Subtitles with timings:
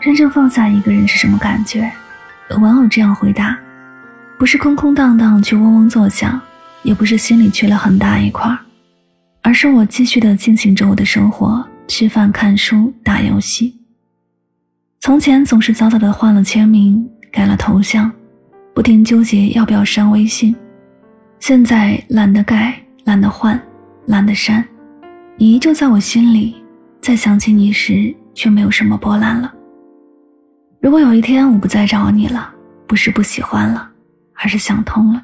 [0.00, 1.90] 真正放下一个人是什么感觉？
[2.50, 3.58] 有网友这样回答：
[4.38, 6.40] 不是空空荡荡却嗡嗡作响，
[6.82, 8.56] 也不是心里缺了很大一块，
[9.42, 13.78] 而是我继续的进行着我的生活，吃饭、看书、打游戏。
[15.00, 18.10] 从前总是早早的换了签名，改了头像，
[18.74, 20.56] 不停纠结要不要删微信。
[21.38, 23.60] 现在懒得改，懒得换，
[24.06, 24.64] 懒得删，
[25.40, 26.56] 你依旧在我心里，
[27.00, 29.54] 再想起你时却没有什么波澜了。
[30.80, 32.52] 如果有一天我不再找你了，
[32.88, 33.88] 不是不喜欢了，
[34.34, 35.22] 而是想通了。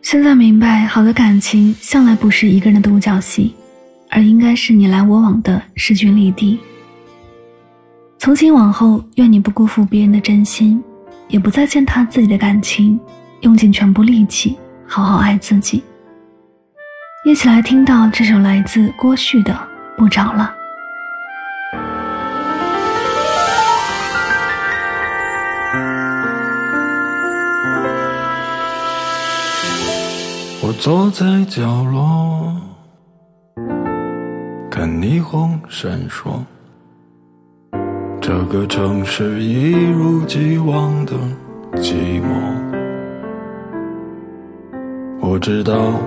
[0.00, 3.54] 现在明白，好的感情向来不是一个人的独角戏，
[4.08, 6.58] 而应该是你来我往的势均力敌。
[8.18, 10.82] 从今往后，愿你不辜负别人的真心，
[11.28, 12.98] 也不再践踏自己的感情，
[13.42, 15.82] 用尽全部力气好好爱自己。
[17.24, 19.52] 一起来听到这首来自郭旭的
[19.96, 20.52] 《不找了》。
[30.66, 32.56] 我坐在角落，
[34.68, 36.40] 看霓虹闪烁。
[38.20, 41.12] 这个城市一如既往的
[41.76, 42.26] 寂寞。
[45.20, 46.00] 我知道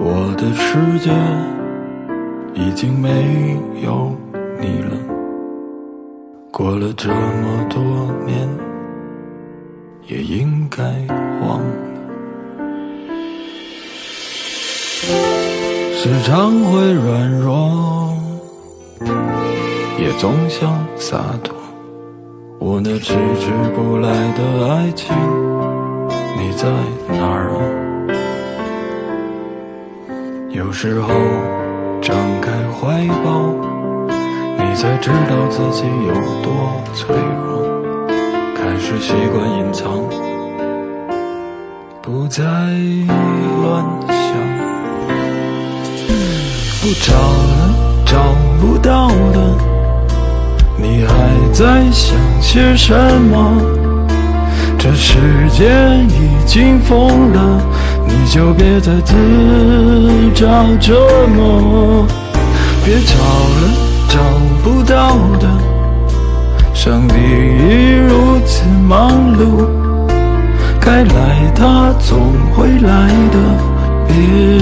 [0.00, 1.10] 我的世界
[2.54, 4.12] 已经没有
[4.60, 4.96] 你了。
[6.52, 7.82] 过了这么多
[8.24, 8.48] 年，
[10.06, 10.82] 也应该
[11.44, 11.64] 忘了。
[15.94, 18.16] 时常会软弱，
[19.98, 21.56] 也总想洒脱。
[22.60, 25.14] 我那迟迟不来的爱情，
[26.36, 26.68] 你在
[27.08, 27.50] 哪儿
[30.58, 31.08] 有时候
[32.02, 33.54] 张开怀抱，
[34.58, 37.62] 你才知道自己有多脆弱。
[38.56, 40.02] 开始习惯隐藏，
[42.02, 44.34] 不再乱想。
[46.82, 49.38] 不找了，找不到的，
[50.76, 52.92] 你还在想些什
[53.30, 53.77] 么？
[54.90, 55.18] 这世
[55.50, 55.66] 界
[56.08, 57.60] 已经疯了，
[58.06, 59.14] 你就别再自
[60.34, 60.98] 找折
[61.36, 62.06] 磨。
[62.86, 63.68] 别找了，
[64.08, 64.18] 找
[64.64, 65.46] 不到的，
[66.72, 69.68] 上帝已如此忙碌，
[70.80, 73.38] 该来他总会来的，
[74.08, 74.57] 别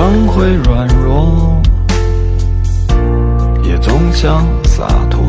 [0.00, 1.60] 常会软弱，
[3.64, 5.20] 也总想洒脱。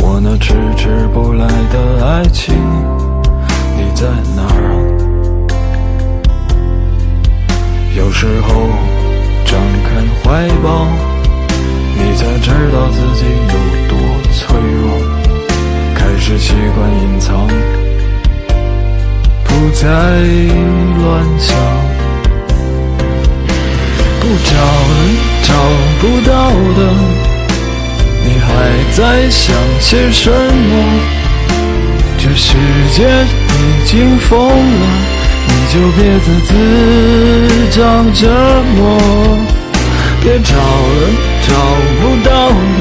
[0.00, 2.54] 我那迟迟不来的爱情，
[3.76, 4.78] 你在哪儿啊？
[7.96, 8.48] 有时候
[9.44, 9.88] 张开
[10.22, 10.86] 怀抱，
[11.96, 13.54] 你才知道自己有
[13.88, 13.98] 多
[14.34, 14.86] 脆弱。
[15.96, 17.48] 开始习惯隐藏，
[19.42, 19.88] 不再
[21.02, 21.97] 乱想。
[24.28, 24.92] 不找了，
[25.42, 25.54] 找
[26.00, 26.80] 不到的，
[28.26, 28.46] 你还
[28.92, 29.00] 在
[29.30, 30.70] 想些什么？
[32.18, 32.58] 这世
[32.92, 34.86] 界已经疯了，
[35.48, 36.52] 你就别再自
[37.70, 37.80] 找
[38.12, 38.28] 折
[38.76, 38.78] 磨。
[40.20, 40.60] 别找了，
[41.48, 41.54] 找
[42.02, 42.78] 不到的，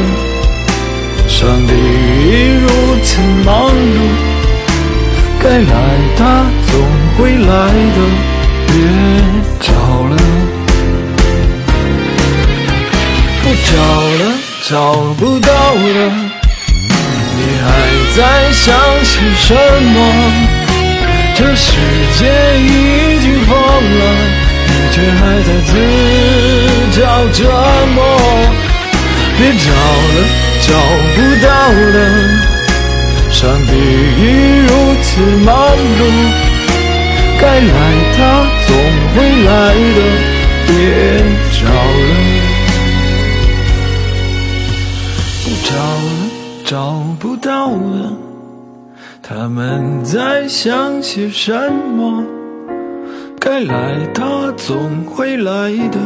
[1.29, 2.67] 上帝已如
[3.05, 3.99] 此忙碌，
[5.39, 5.71] 该来
[6.17, 6.73] 他总
[7.17, 7.99] 会来的，
[8.67, 8.73] 别
[9.61, 9.71] 找
[13.69, 14.23] 找了，
[14.63, 15.99] 找不到了，
[17.35, 17.67] 你还
[18.15, 18.17] 在
[18.53, 18.65] 想
[19.03, 19.95] 些什么？
[21.35, 21.67] 这世
[22.17, 22.23] 界
[22.59, 24.03] 已经疯了，
[24.67, 25.71] 你却还在自
[26.93, 27.01] 找
[27.33, 27.39] 折
[27.93, 27.97] 磨。
[29.37, 29.67] 别找
[30.15, 30.17] 了，
[30.61, 30.67] 找
[31.13, 31.47] 不到
[31.93, 31.95] 了，
[33.29, 34.23] 上帝已
[34.65, 34.69] 如
[35.03, 35.07] 此
[35.43, 35.53] 忙
[35.99, 36.01] 碌，
[37.39, 37.69] 该来
[38.15, 38.17] 他
[38.65, 38.69] 总
[39.13, 39.51] 会来
[39.93, 39.99] 的，
[40.67, 40.69] 别
[41.51, 42.16] 找了。
[45.69, 48.13] 找了，找不到了，
[49.21, 52.23] 他们在想些什么？
[53.37, 55.99] 该来，他总会来的。